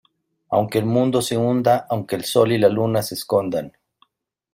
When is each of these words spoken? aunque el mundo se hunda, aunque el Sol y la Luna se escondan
aunque 0.49 0.79
el 0.79 0.85
mundo 0.85 1.21
se 1.21 1.37
hunda, 1.37 1.85
aunque 1.87 2.15
el 2.15 2.23
Sol 2.25 2.51
y 2.51 2.57
la 2.57 2.69
Luna 2.69 3.03
se 3.03 3.13
escondan 3.13 3.71